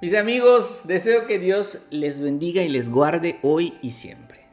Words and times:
Mis 0.00 0.14
amigos, 0.14 0.84
deseo 0.84 1.26
que 1.26 1.38
Dios 1.38 1.82
les 1.90 2.18
bendiga 2.18 2.62
y 2.62 2.70
les 2.70 2.88
guarde 2.88 3.38
hoy 3.42 3.74
y 3.82 3.90
siempre. 3.90 4.46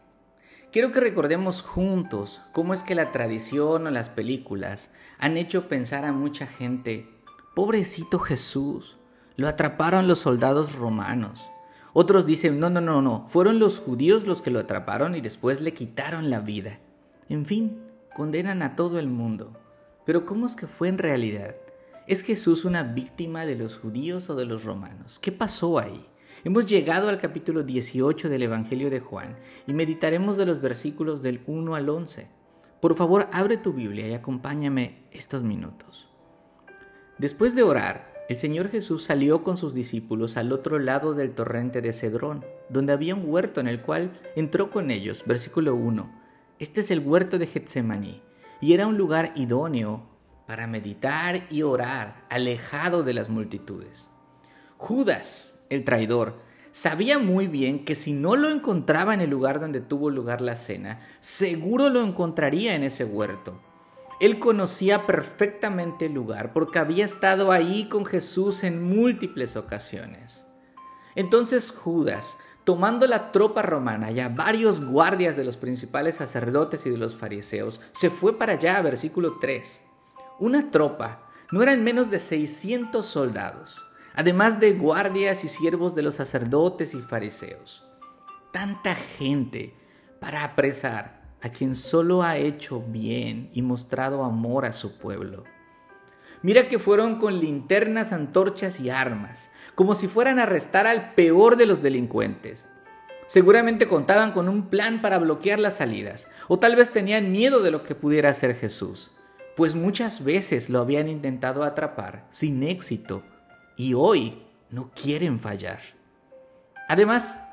Quiero 0.73 0.91
que 0.91 0.99
recordemos 0.99 1.61
juntos 1.61 2.41
cómo 2.51 2.73
es 2.73 2.83
que 2.83 2.95
la 2.95 3.13
tradición 3.13 3.87
o 3.87 3.89
las 3.89 4.09
películas 4.09 4.91
han 5.17 5.37
hecho 5.37 5.69
pensar 5.69 6.03
a 6.03 6.11
mucha 6.11 6.47
gente, 6.47 7.07
pobrecito 7.55 8.19
Jesús, 8.19 8.97
lo 9.37 9.47
atraparon 9.47 10.09
los 10.09 10.19
soldados 10.19 10.75
romanos. 10.75 11.49
Otros 11.93 12.25
dicen, 12.25 12.59
no, 12.59 12.69
no, 12.69 12.81
no, 12.81 13.01
no, 13.01 13.25
fueron 13.29 13.57
los 13.57 13.79
judíos 13.79 14.27
los 14.27 14.41
que 14.41 14.51
lo 14.51 14.59
atraparon 14.59 15.15
y 15.15 15.21
después 15.21 15.61
le 15.61 15.73
quitaron 15.73 16.29
la 16.29 16.41
vida. 16.41 16.79
En 17.29 17.45
fin, 17.45 17.83
condenan 18.13 18.63
a 18.63 18.75
todo 18.75 18.99
el 18.99 19.07
mundo. 19.07 19.53
Pero 20.05 20.25
¿cómo 20.25 20.45
es 20.45 20.57
que 20.57 20.67
fue 20.67 20.89
en 20.89 20.97
realidad? 20.97 21.55
¿Es 22.07 22.21
Jesús 22.21 22.63
una 22.63 22.83
víctima 22.83 23.45
de 23.45 23.57
los 23.57 23.77
judíos 23.77 24.29
o 24.29 24.35
de 24.35 24.45
los 24.45 24.63
romanos? 24.63 25.19
¿Qué 25.19 25.33
pasó 25.33 25.77
ahí? 25.77 26.07
Hemos 26.45 26.65
llegado 26.65 27.09
al 27.09 27.17
capítulo 27.17 27.63
18 27.63 28.29
del 28.29 28.43
Evangelio 28.43 28.89
de 28.89 29.01
Juan 29.01 29.37
y 29.67 29.73
meditaremos 29.73 30.37
de 30.37 30.45
los 30.45 30.61
versículos 30.61 31.21
del 31.21 31.41
1 31.45 31.75
al 31.75 31.89
11. 31.89 32.29
Por 32.79 32.95
favor, 32.95 33.27
abre 33.33 33.57
tu 33.57 33.73
Biblia 33.73 34.07
y 34.07 34.13
acompáñame 34.13 35.03
estos 35.11 35.43
minutos. 35.43 36.07
Después 37.17 37.55
de 37.55 37.63
orar, 37.63 38.13
el 38.29 38.37
Señor 38.37 38.69
Jesús 38.69 39.03
salió 39.03 39.43
con 39.43 39.57
sus 39.57 39.73
discípulos 39.73 40.37
al 40.37 40.53
otro 40.53 40.79
lado 40.79 41.13
del 41.13 41.35
torrente 41.35 41.81
de 41.81 41.91
Cedrón, 41.91 42.45
donde 42.69 42.93
había 42.93 43.15
un 43.15 43.29
huerto 43.29 43.59
en 43.59 43.67
el 43.67 43.81
cual 43.81 44.17
entró 44.37 44.71
con 44.71 44.91
ellos. 44.91 45.25
Versículo 45.25 45.75
1. 45.75 46.09
Este 46.59 46.79
es 46.79 46.89
el 46.89 47.01
huerto 47.01 47.37
de 47.37 47.47
Getsemaní, 47.47 48.21
y 48.61 48.71
era 48.71 48.87
un 48.87 48.97
lugar 48.97 49.33
idóneo 49.35 50.16
para 50.47 50.65
meditar 50.65 51.45
y 51.49 51.61
orar, 51.61 52.23
alejado 52.29 53.03
de 53.03 53.13
las 53.13 53.27
multitudes. 53.27 54.09
Judas, 54.77 55.59
el 55.69 55.83
traidor, 55.83 56.35
sabía 56.71 57.19
muy 57.19 57.47
bien 57.47 57.83
que 57.83 57.95
si 57.95 58.13
no 58.13 58.37
lo 58.37 58.49
encontraba 58.49 59.13
en 59.13 59.19
el 59.19 59.29
lugar 59.29 59.59
donde 59.59 59.81
tuvo 59.81 60.09
lugar 60.09 60.39
la 60.39 60.55
cena, 60.55 61.01
seguro 61.19 61.89
lo 61.89 62.01
encontraría 62.01 62.75
en 62.75 62.83
ese 62.83 63.03
huerto. 63.03 63.61
Él 64.21 64.39
conocía 64.39 65.05
perfectamente 65.05 66.05
el 66.05 66.13
lugar 66.13 66.53
porque 66.53 66.79
había 66.79 67.03
estado 67.03 67.51
ahí 67.51 67.89
con 67.89 68.05
Jesús 68.05 68.63
en 68.63 68.81
múltiples 68.81 69.57
ocasiones. 69.57 70.47
Entonces 71.15 71.71
Judas, 71.71 72.37
tomando 72.63 73.05
la 73.05 73.31
tropa 73.33 73.63
romana 73.63 74.11
y 74.11 74.21
a 74.21 74.29
varios 74.29 74.83
guardias 74.83 75.35
de 75.35 75.43
los 75.43 75.57
principales 75.57 76.15
sacerdotes 76.15 76.85
y 76.85 76.89
de 76.89 76.97
los 76.97 77.15
fariseos, 77.15 77.81
se 77.91 78.09
fue 78.09 78.37
para 78.37 78.53
allá, 78.53 78.81
versículo 78.81 79.37
3. 79.39 79.86
Una 80.39 80.69
tropa 80.69 81.23
no 81.51 81.63
eran 81.63 81.83
menos 81.83 82.11
de 82.11 82.19
600 82.19 83.03
soldados, 83.03 83.83
además 84.13 84.59
de 84.59 84.73
guardias 84.73 85.43
y 85.43 85.47
siervos 85.47 85.95
de 85.95 86.03
los 86.03 86.13
sacerdotes 86.13 86.93
y 86.93 87.01
fariseos. 87.01 87.83
Tanta 88.51 88.93
gente 88.93 89.73
para 90.19 90.43
apresar 90.43 91.23
a 91.41 91.49
quien 91.49 91.75
solo 91.75 92.21
ha 92.21 92.37
hecho 92.37 92.83
bien 92.87 93.49
y 93.53 93.63
mostrado 93.63 94.23
amor 94.23 94.65
a 94.65 94.73
su 94.73 94.99
pueblo. 94.99 95.43
Mira 96.43 96.67
que 96.67 96.77
fueron 96.77 97.17
con 97.17 97.39
linternas, 97.39 98.13
antorchas 98.13 98.79
y 98.79 98.91
armas, 98.91 99.49
como 99.73 99.95
si 99.95 100.07
fueran 100.07 100.37
a 100.37 100.43
arrestar 100.43 100.85
al 100.85 101.15
peor 101.15 101.55
de 101.55 101.65
los 101.65 101.81
delincuentes. 101.81 102.69
Seguramente 103.25 103.87
contaban 103.87 104.33
con 104.33 104.49
un 104.49 104.69
plan 104.69 105.01
para 105.01 105.17
bloquear 105.17 105.59
las 105.59 105.77
salidas, 105.77 106.27
o 106.47 106.59
tal 106.59 106.75
vez 106.75 106.91
tenían 106.91 107.31
miedo 107.31 107.63
de 107.63 107.71
lo 107.71 107.81
que 107.81 107.95
pudiera 107.95 108.29
hacer 108.29 108.55
Jesús 108.55 109.16
pues 109.57 109.73
muchas 109.73 110.23
veces 110.23 110.69
lo 110.69 110.79
habían 110.79 111.09
intentado 111.09 111.63
atrapar 111.63 112.27
sin 112.29 112.61
éxito 112.61 113.23
y 113.75 113.95
hoy 113.95 114.43
no 114.69 114.91
quieren 114.91 115.39
fallar. 115.39 115.79
Además, 116.87 117.43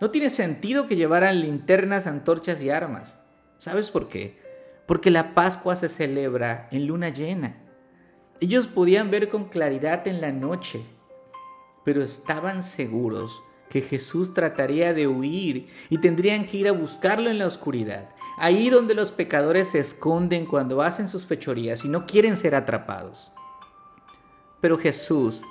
no 0.00 0.10
tiene 0.10 0.28
sentido 0.28 0.88
que 0.88 0.96
llevaran 0.96 1.40
linternas, 1.40 2.08
antorchas 2.08 2.60
y 2.62 2.70
armas. 2.70 3.20
¿Sabes 3.58 3.92
por 3.92 4.08
qué? 4.08 4.40
Porque 4.88 5.12
la 5.12 5.34
Pascua 5.34 5.76
se 5.76 5.88
celebra 5.88 6.66
en 6.72 6.88
luna 6.88 7.10
llena. 7.10 7.54
Ellos 8.40 8.66
podían 8.66 9.12
ver 9.12 9.28
con 9.28 9.44
claridad 9.44 10.08
en 10.08 10.20
la 10.20 10.32
noche, 10.32 10.82
pero 11.84 12.02
estaban 12.02 12.64
seguros 12.64 13.40
que 13.70 13.82
Jesús 13.82 14.34
trataría 14.34 14.94
de 14.94 15.06
huir 15.06 15.68
y 15.90 15.98
tendrían 15.98 16.44
que 16.44 16.56
ir 16.56 16.66
a 16.66 16.72
buscarlo 16.72 17.30
en 17.30 17.38
la 17.38 17.46
oscuridad 17.46 18.08
ahí 18.36 18.70
donde 18.70 18.94
los 18.94 19.12
pecadores 19.12 19.68
se 19.70 19.78
esconden 19.78 20.46
cuando 20.46 20.82
hacen 20.82 21.08
sus 21.08 21.26
fechorías 21.26 21.84
y 21.84 21.88
no 21.88 22.06
quieren 22.06 22.36
ser 22.36 22.54
atrapados. 22.54 23.30
Pero 24.60 24.78
Jesús 24.78 25.42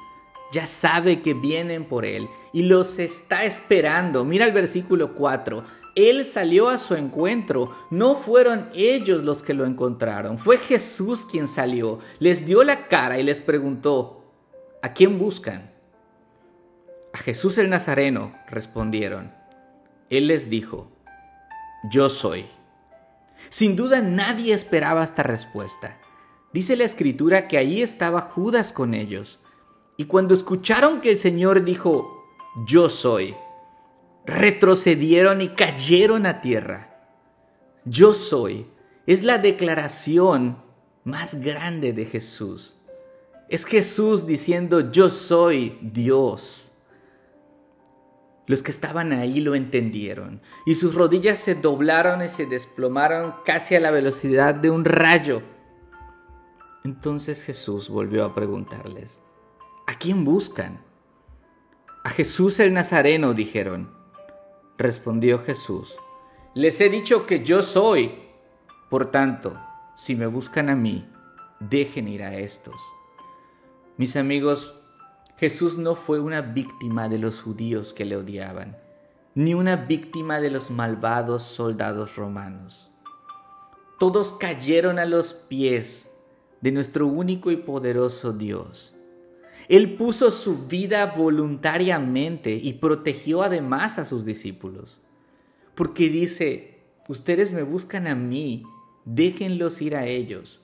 ya 0.52 0.66
sabe 0.66 1.22
que 1.22 1.34
vienen 1.34 1.86
por 1.86 2.06
Él 2.06 2.28
y 2.54 2.64
los 2.64 3.00
está 3.00 3.46
esperando. 3.46 4.24
Mira 4.26 4.46
el 4.46 4.52
versículo 4.52 5.14
4. 5.14 5.64
Él 5.96 6.24
salió 6.24 6.70
a 6.70 6.78
su 6.78 6.96
encuentro, 6.96 7.76
no 7.90 8.16
fueron 8.16 8.70
ellos 8.74 9.24
los 9.24 9.44
que 9.44 9.54
lo 9.54 9.66
encontraron, 9.66 10.38
fue 10.38 10.58
Jesús 10.58 11.26
quien 11.26 11.50
salió, 11.50 12.00
les 12.20 12.46
dio 12.46 12.64
la 12.64 12.88
cara 12.88 13.20
y 13.20 13.24
les 13.24 13.42
preguntó, 13.42 14.24
¿a 14.82 14.94
quién 14.94 15.20
buscan? 15.20 15.70
A 17.14 17.18
Jesús 17.18 17.58
el 17.58 17.70
Nazareno, 17.70 18.34
respondieron. 18.48 19.34
Él 20.10 20.28
les 20.28 20.50
dijo, 20.50 20.90
yo 21.90 22.08
soy. 22.08 22.46
Sin 23.52 23.76
duda 23.76 24.02
nadie 24.02 24.56
esperaba 24.56 25.04
esta 25.04 25.22
respuesta. 25.22 26.00
Dice 26.52 26.76
la 26.76 26.86
escritura 26.86 27.48
que 27.48 27.60
ahí 27.60 27.84
estaba 27.84 28.22
Judas 28.22 28.74
con 28.74 28.96
ellos. 28.96 29.40
Y 29.98 30.06
cuando 30.06 30.34
escucharon 30.34 31.02
que 31.02 31.12
el 31.12 31.20
Señor 31.20 31.64
dijo, 31.64 32.26
yo 32.66 32.90
soy, 32.90 33.36
retrocedieron 34.26 35.42
y 35.42 35.50
cayeron 35.50 36.26
a 36.26 36.42
tierra. 36.42 37.12
Yo 37.86 38.16
soy 38.16 38.66
es 39.06 39.24
la 39.24 39.38
declaración 39.38 40.58
más 41.04 41.42
grande 41.42 41.92
de 41.92 42.06
Jesús. 42.06 42.78
Es 43.50 43.66
Jesús 43.66 44.26
diciendo, 44.26 44.92
yo 44.92 45.10
soy 45.10 45.78
Dios. 45.82 46.71
Los 48.52 48.64
que 48.64 48.72
estaban 48.72 49.14
ahí 49.14 49.40
lo 49.40 49.56
entendieron 49.56 50.42
y 50.66 50.76
sus 50.76 50.94
rodillas 50.94 51.40
se 51.40 51.56
doblaron 51.56 52.22
y 52.22 52.28
se 52.28 52.46
desplomaron 52.46 53.34
casi 53.46 53.76
a 53.76 53.80
la 53.80 53.92
velocidad 53.92 54.54
de 54.54 54.70
un 54.70 54.84
rayo. 54.84 55.42
Entonces 56.84 57.44
Jesús 57.44 57.88
volvió 57.88 58.26
a 58.26 58.36
preguntarles, 58.36 59.24
¿a 59.88 59.98
quién 59.98 60.26
buscan? 60.26 60.82
A 62.04 62.10
Jesús 62.10 62.60
el 62.60 62.74
Nazareno, 62.74 63.34
dijeron. 63.34 63.90
Respondió 64.78 65.40
Jesús, 65.40 65.96
les 66.54 66.82
he 66.82 66.90
dicho 66.90 67.26
que 67.26 67.46
yo 67.46 67.64
soy. 67.64 68.20
Por 68.90 69.12
tanto, 69.12 69.58
si 69.96 70.14
me 70.14 70.28
buscan 70.28 70.68
a 70.70 70.76
mí, 70.76 71.10
dejen 71.62 72.10
ir 72.10 72.22
a 72.22 72.36
estos. 72.36 72.82
Mis 73.96 74.18
amigos, 74.18 74.81
Jesús 75.42 75.80
no 75.80 75.96
fue 75.96 76.20
una 76.20 76.42
víctima 76.42 77.10
de 77.10 77.18
los 77.18 77.42
judíos 77.42 77.96
que 77.96 78.06
le 78.06 78.16
odiaban, 78.16 78.78
ni 79.34 79.56
una 79.56 79.76
víctima 79.76 80.40
de 80.40 80.52
los 80.52 80.70
malvados 80.70 81.42
soldados 81.42 82.16
romanos. 82.16 82.92
Todos 83.98 84.34
cayeron 84.34 85.00
a 85.00 85.06
los 85.06 85.34
pies 85.34 86.12
de 86.62 86.72
nuestro 86.72 87.08
único 87.08 87.50
y 87.50 87.58
poderoso 87.58 88.34
Dios. 88.34 88.96
Él 89.68 89.96
puso 89.96 90.30
su 90.30 90.68
vida 90.68 91.08
voluntariamente 91.08 92.54
y 92.54 92.74
protegió 92.74 93.42
además 93.42 93.98
a 93.98 94.06
sus 94.06 94.26
discípulos. 94.26 95.00
Porque 95.74 96.10
dice, 96.10 96.84
ustedes 97.08 97.52
me 97.52 97.64
buscan 97.64 98.06
a 98.06 98.14
mí, 98.14 98.62
déjenlos 99.06 99.82
ir 99.82 99.96
a 99.96 100.06
ellos. 100.06 100.61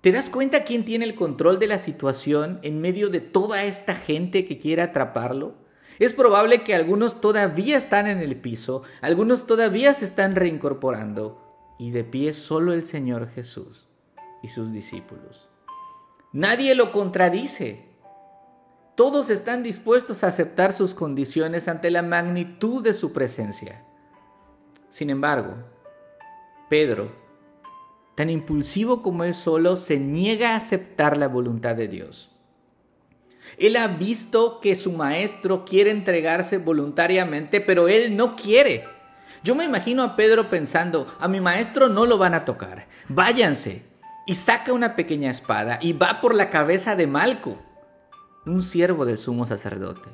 ¿Te 0.00 0.12
das 0.12 0.30
cuenta 0.30 0.64
quién 0.64 0.86
tiene 0.86 1.04
el 1.04 1.14
control 1.14 1.58
de 1.58 1.66
la 1.66 1.78
situación 1.78 2.58
en 2.62 2.80
medio 2.80 3.10
de 3.10 3.20
toda 3.20 3.64
esta 3.64 3.94
gente 3.94 4.46
que 4.46 4.56
quiere 4.56 4.80
atraparlo? 4.80 5.56
Es 5.98 6.14
probable 6.14 6.64
que 6.64 6.74
algunos 6.74 7.20
todavía 7.20 7.76
están 7.76 8.06
en 8.06 8.20
el 8.20 8.40
piso, 8.40 8.82
algunos 9.02 9.46
todavía 9.46 9.92
se 9.92 10.06
están 10.06 10.36
reincorporando 10.36 11.74
y 11.78 11.90
de 11.90 12.04
pie 12.04 12.32
solo 12.32 12.72
el 12.72 12.86
Señor 12.86 13.28
Jesús 13.28 13.88
y 14.42 14.48
sus 14.48 14.72
discípulos. 14.72 15.50
Nadie 16.32 16.74
lo 16.74 16.92
contradice. 16.92 17.84
Todos 18.94 19.28
están 19.28 19.62
dispuestos 19.62 20.24
a 20.24 20.28
aceptar 20.28 20.72
sus 20.72 20.94
condiciones 20.94 21.68
ante 21.68 21.90
la 21.90 22.00
magnitud 22.00 22.82
de 22.82 22.94
su 22.94 23.12
presencia. 23.12 23.84
Sin 24.88 25.10
embargo, 25.10 25.56
Pedro 26.70 27.19
tan 28.20 28.28
impulsivo 28.28 29.00
como 29.00 29.24
él 29.24 29.32
solo, 29.32 29.78
se 29.78 29.98
niega 29.98 30.50
a 30.50 30.56
aceptar 30.56 31.16
la 31.16 31.26
voluntad 31.26 31.74
de 31.74 31.88
Dios. 31.88 32.30
Él 33.56 33.76
ha 33.76 33.86
visto 33.88 34.60
que 34.60 34.74
su 34.74 34.92
maestro 34.92 35.64
quiere 35.64 35.90
entregarse 35.90 36.58
voluntariamente, 36.58 37.62
pero 37.62 37.88
él 37.88 38.18
no 38.18 38.36
quiere. 38.36 38.84
Yo 39.42 39.54
me 39.54 39.64
imagino 39.64 40.02
a 40.02 40.16
Pedro 40.16 40.50
pensando, 40.50 41.06
a 41.18 41.28
mi 41.28 41.40
maestro 41.40 41.88
no 41.88 42.04
lo 42.04 42.18
van 42.18 42.34
a 42.34 42.44
tocar, 42.44 42.88
váyanse. 43.08 43.84
Y 44.26 44.34
saca 44.34 44.74
una 44.74 44.96
pequeña 44.96 45.30
espada 45.30 45.78
y 45.80 45.94
va 45.94 46.20
por 46.20 46.34
la 46.34 46.50
cabeza 46.50 46.96
de 46.96 47.06
Malco, 47.06 47.56
un 48.44 48.62
siervo 48.62 49.06
del 49.06 49.16
sumo 49.16 49.46
sacerdote. 49.46 50.10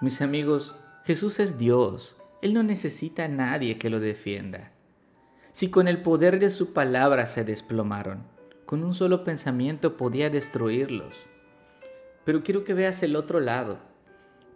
Mis 0.00 0.20
amigos, 0.20 0.74
Jesús 1.04 1.38
es 1.38 1.58
Dios. 1.58 2.16
Él 2.42 2.54
no 2.54 2.64
necesita 2.64 3.26
a 3.26 3.28
nadie 3.28 3.78
que 3.78 3.88
lo 3.88 4.00
defienda. 4.00 4.72
Si 5.56 5.70
con 5.70 5.88
el 5.88 6.02
poder 6.02 6.38
de 6.38 6.50
su 6.50 6.74
palabra 6.74 7.26
se 7.26 7.42
desplomaron, 7.42 8.24
con 8.66 8.84
un 8.84 8.92
solo 8.92 9.24
pensamiento 9.24 9.96
podía 9.96 10.28
destruirlos. 10.28 11.16
Pero 12.26 12.42
quiero 12.42 12.62
que 12.62 12.74
veas 12.74 13.02
el 13.02 13.16
otro 13.16 13.40
lado. 13.40 13.78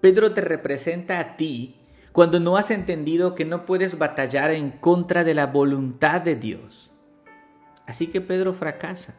Pedro 0.03 0.35
te 0.35 0.43
representa 0.43 1.19
a 1.19 1.39
ti 1.39 1.81
cuando 2.13 2.39
no 2.39 2.59
has 2.59 2.71
entendido 2.71 3.35
que 3.35 3.47
no 3.47 3.65
puedes 3.65 3.97
batallar 3.97 4.51
en 4.51 4.73
contra 4.73 5.25
de 5.25 5.33
la 5.33 5.47
voluntad 5.47 6.21
de 6.21 6.37
Dios. 6.37 6.93
Así 7.87 8.09
que 8.09 8.21
Pedro 8.21 8.53
fracasa. 8.53 9.15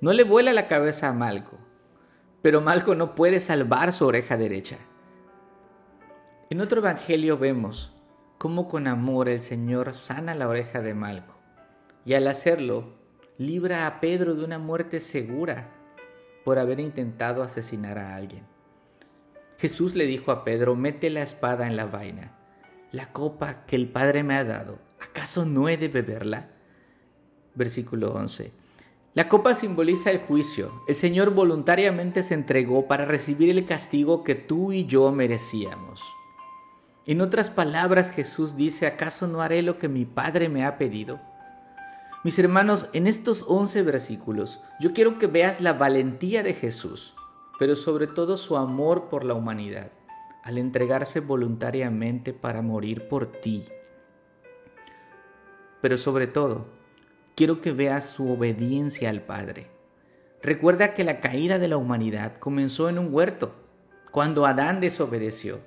No 0.00 0.12
le 0.12 0.22
vuela 0.22 0.52
la 0.52 0.68
cabeza 0.68 1.08
a 1.08 1.12
Malco, 1.12 1.58
pero 2.40 2.60
Malco 2.60 2.94
no 2.94 3.16
puede 3.16 3.40
salvar 3.40 3.92
su 3.92 4.06
oreja 4.06 4.36
derecha. 4.36 4.78
En 6.50 6.60
otro 6.60 6.78
evangelio 6.78 7.36
vemos 7.36 7.95
cómo 8.38 8.68
con 8.68 8.86
amor 8.86 9.28
el 9.28 9.40
Señor 9.40 9.92
sana 9.94 10.34
la 10.34 10.48
oreja 10.48 10.82
de 10.82 10.94
Malco 10.94 11.34
y 12.04 12.14
al 12.14 12.28
hacerlo 12.28 12.94
libra 13.38 13.86
a 13.86 14.00
Pedro 14.00 14.34
de 14.34 14.44
una 14.44 14.58
muerte 14.58 15.00
segura 15.00 15.68
por 16.44 16.58
haber 16.58 16.80
intentado 16.80 17.42
asesinar 17.42 17.98
a 17.98 18.14
alguien. 18.14 18.44
Jesús 19.58 19.94
le 19.94 20.06
dijo 20.06 20.30
a 20.30 20.44
Pedro, 20.44 20.76
mete 20.76 21.10
la 21.10 21.22
espada 21.22 21.66
en 21.66 21.76
la 21.76 21.86
vaina. 21.86 22.32
La 22.92 23.12
copa 23.12 23.66
que 23.66 23.76
el 23.76 23.88
Padre 23.88 24.22
me 24.22 24.34
ha 24.34 24.44
dado, 24.44 24.78
¿acaso 25.00 25.44
no 25.44 25.68
he 25.68 25.76
de 25.76 25.88
beberla? 25.88 26.50
Versículo 27.54 28.12
11. 28.12 28.52
La 29.14 29.28
copa 29.28 29.54
simboliza 29.54 30.10
el 30.10 30.18
juicio. 30.18 30.82
El 30.86 30.94
Señor 30.94 31.32
voluntariamente 31.32 32.22
se 32.22 32.34
entregó 32.34 32.86
para 32.86 33.06
recibir 33.06 33.50
el 33.50 33.64
castigo 33.64 34.22
que 34.22 34.34
tú 34.34 34.72
y 34.72 34.84
yo 34.84 35.10
merecíamos. 35.10 36.02
En 37.08 37.20
otras 37.20 37.50
palabras, 37.50 38.10
Jesús 38.10 38.56
dice, 38.56 38.84
¿acaso 38.84 39.28
no 39.28 39.40
haré 39.40 39.62
lo 39.62 39.78
que 39.78 39.88
mi 39.88 40.04
Padre 40.04 40.48
me 40.48 40.64
ha 40.64 40.76
pedido? 40.76 41.20
Mis 42.24 42.36
hermanos, 42.40 42.90
en 42.94 43.06
estos 43.06 43.44
11 43.46 43.84
versículos, 43.84 44.60
yo 44.80 44.92
quiero 44.92 45.16
que 45.16 45.28
veas 45.28 45.60
la 45.60 45.72
valentía 45.72 46.42
de 46.42 46.52
Jesús, 46.52 47.14
pero 47.60 47.76
sobre 47.76 48.08
todo 48.08 48.36
su 48.36 48.56
amor 48.56 49.08
por 49.08 49.24
la 49.24 49.34
humanidad, 49.34 49.92
al 50.42 50.58
entregarse 50.58 51.20
voluntariamente 51.20 52.32
para 52.32 52.60
morir 52.60 53.06
por 53.06 53.30
ti. 53.30 53.64
Pero 55.80 55.98
sobre 55.98 56.26
todo, 56.26 56.66
quiero 57.36 57.60
que 57.60 57.70
veas 57.70 58.06
su 58.06 58.28
obediencia 58.32 59.10
al 59.10 59.22
Padre. 59.22 59.70
Recuerda 60.42 60.92
que 60.92 61.04
la 61.04 61.20
caída 61.20 61.60
de 61.60 61.68
la 61.68 61.76
humanidad 61.76 62.36
comenzó 62.38 62.88
en 62.88 62.98
un 62.98 63.14
huerto, 63.14 63.54
cuando 64.10 64.44
Adán 64.44 64.80
desobedeció 64.80 65.60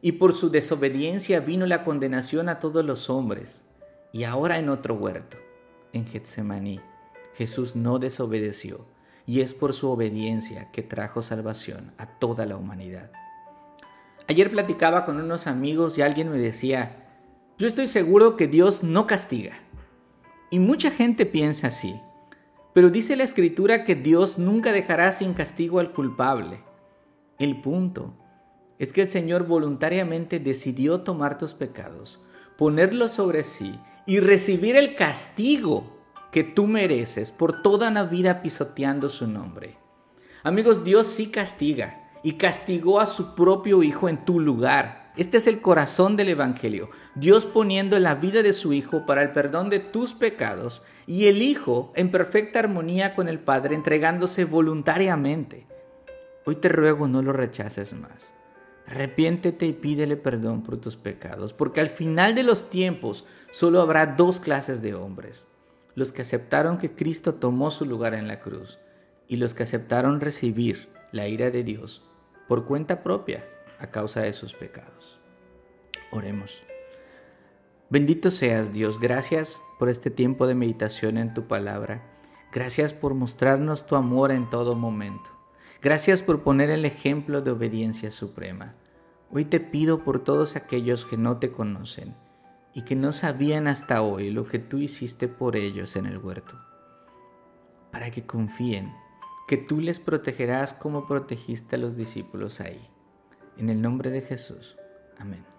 y 0.00 0.12
por 0.12 0.32
su 0.32 0.50
desobediencia 0.50 1.40
vino 1.40 1.66
la 1.66 1.84
condenación 1.84 2.48
a 2.48 2.58
todos 2.58 2.84
los 2.84 3.10
hombres. 3.10 3.64
Y 4.12 4.24
ahora 4.24 4.58
en 4.58 4.68
otro 4.68 4.94
huerto, 4.94 5.36
en 5.92 6.06
Getsemaní, 6.06 6.80
Jesús 7.34 7.76
no 7.76 7.98
desobedeció, 7.98 8.86
y 9.26 9.40
es 9.42 9.52
por 9.52 9.74
su 9.74 9.90
obediencia 9.90 10.70
que 10.72 10.82
trajo 10.82 11.22
salvación 11.22 11.92
a 11.98 12.06
toda 12.06 12.46
la 12.46 12.56
humanidad. 12.56 13.10
Ayer 14.26 14.50
platicaba 14.50 15.04
con 15.04 15.20
unos 15.20 15.46
amigos 15.46 15.98
y 15.98 16.02
alguien 16.02 16.30
me 16.30 16.38
decía, 16.38 17.04
yo 17.58 17.66
estoy 17.66 17.86
seguro 17.86 18.36
que 18.36 18.46
Dios 18.46 18.82
no 18.84 19.06
castiga. 19.06 19.54
Y 20.50 20.60
mucha 20.60 20.90
gente 20.90 21.26
piensa 21.26 21.68
así, 21.68 22.00
pero 22.72 22.90
dice 22.90 23.16
la 23.16 23.24
escritura 23.24 23.84
que 23.84 23.94
Dios 23.94 24.38
nunca 24.38 24.72
dejará 24.72 25.12
sin 25.12 25.34
castigo 25.34 25.78
al 25.78 25.92
culpable. 25.92 26.60
El 27.38 27.60
punto 27.60 28.14
es 28.78 28.92
que 28.92 29.02
el 29.02 29.08
Señor 29.08 29.46
voluntariamente 29.46 30.38
decidió 30.38 31.00
tomar 31.00 31.38
tus 31.38 31.54
pecados, 31.54 32.20
ponerlos 32.56 33.12
sobre 33.12 33.44
sí 33.44 33.78
y 34.06 34.20
recibir 34.20 34.76
el 34.76 34.94
castigo 34.94 35.98
que 36.30 36.44
tú 36.44 36.66
mereces 36.66 37.32
por 37.32 37.62
toda 37.62 37.88
una 37.88 38.04
vida 38.04 38.42
pisoteando 38.42 39.08
su 39.08 39.26
nombre. 39.26 39.76
Amigos, 40.42 40.84
Dios 40.84 41.06
sí 41.06 41.30
castiga 41.30 42.10
y 42.22 42.34
castigó 42.34 43.00
a 43.00 43.06
su 43.06 43.34
propio 43.34 43.82
Hijo 43.82 44.08
en 44.08 44.24
tu 44.24 44.40
lugar. 44.40 45.12
Este 45.16 45.38
es 45.38 45.46
el 45.46 45.60
corazón 45.60 46.16
del 46.16 46.28
Evangelio. 46.28 46.90
Dios 47.14 47.44
poniendo 47.44 47.98
la 47.98 48.14
vida 48.14 48.42
de 48.42 48.52
su 48.52 48.72
Hijo 48.72 49.04
para 49.04 49.22
el 49.22 49.32
perdón 49.32 49.68
de 49.68 49.80
tus 49.80 50.14
pecados 50.14 50.82
y 51.06 51.26
el 51.26 51.42
Hijo 51.42 51.92
en 51.96 52.10
perfecta 52.10 52.60
armonía 52.60 53.14
con 53.14 53.28
el 53.28 53.40
Padre 53.40 53.74
entregándose 53.74 54.44
voluntariamente. 54.44 55.66
Hoy 56.44 56.56
te 56.56 56.68
ruego 56.68 57.08
no 57.08 57.20
lo 57.22 57.32
rechaces 57.32 57.94
más. 57.94 58.32
Arrepiéntete 58.88 59.66
y 59.66 59.74
pídele 59.74 60.16
perdón 60.16 60.62
por 60.62 60.78
tus 60.78 60.96
pecados, 60.96 61.52
porque 61.52 61.80
al 61.80 61.88
final 61.88 62.34
de 62.34 62.42
los 62.42 62.70
tiempos 62.70 63.26
solo 63.50 63.82
habrá 63.82 64.06
dos 64.06 64.40
clases 64.40 64.80
de 64.80 64.94
hombres, 64.94 65.46
los 65.94 66.10
que 66.10 66.22
aceptaron 66.22 66.78
que 66.78 66.92
Cristo 66.92 67.34
tomó 67.34 67.70
su 67.70 67.84
lugar 67.84 68.14
en 68.14 68.26
la 68.26 68.40
cruz 68.40 68.78
y 69.28 69.36
los 69.36 69.52
que 69.52 69.64
aceptaron 69.64 70.22
recibir 70.22 70.88
la 71.12 71.28
ira 71.28 71.50
de 71.50 71.64
Dios 71.64 72.02
por 72.48 72.64
cuenta 72.64 73.02
propia 73.02 73.44
a 73.78 73.88
causa 73.88 74.22
de 74.22 74.32
sus 74.32 74.54
pecados. 74.54 75.20
Oremos. 76.10 76.62
Bendito 77.90 78.30
seas 78.30 78.72
Dios, 78.72 78.98
gracias 78.98 79.60
por 79.78 79.90
este 79.90 80.10
tiempo 80.10 80.46
de 80.46 80.54
meditación 80.54 81.18
en 81.18 81.34
tu 81.34 81.46
palabra, 81.46 82.02
gracias 82.52 82.94
por 82.94 83.12
mostrarnos 83.12 83.86
tu 83.86 83.96
amor 83.96 84.30
en 84.30 84.48
todo 84.48 84.74
momento. 84.74 85.37
Gracias 85.80 86.22
por 86.22 86.42
poner 86.42 86.70
el 86.70 86.84
ejemplo 86.84 87.40
de 87.40 87.52
obediencia 87.52 88.10
suprema. 88.10 88.74
Hoy 89.30 89.44
te 89.44 89.60
pido 89.60 90.02
por 90.02 90.24
todos 90.24 90.56
aquellos 90.56 91.06
que 91.06 91.16
no 91.16 91.36
te 91.36 91.52
conocen 91.52 92.16
y 92.74 92.82
que 92.82 92.96
no 92.96 93.12
sabían 93.12 93.68
hasta 93.68 94.02
hoy 94.02 94.30
lo 94.30 94.44
que 94.44 94.58
tú 94.58 94.78
hiciste 94.78 95.28
por 95.28 95.54
ellos 95.54 95.94
en 95.94 96.06
el 96.06 96.18
huerto, 96.18 96.58
para 97.92 98.10
que 98.10 98.26
confíen 98.26 98.92
que 99.46 99.56
tú 99.56 99.80
les 99.80 100.00
protegerás 100.00 100.74
como 100.74 101.06
protegiste 101.06 101.76
a 101.76 101.78
los 101.78 101.96
discípulos 101.96 102.60
ahí. 102.60 102.88
En 103.56 103.68
el 103.68 103.80
nombre 103.80 104.10
de 104.10 104.22
Jesús. 104.22 104.76
Amén. 105.16 105.57